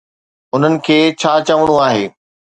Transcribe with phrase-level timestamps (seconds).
[0.55, 2.05] انهن کي ڇا چوڻو آهي؟